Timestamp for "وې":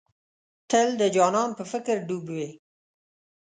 2.35-2.49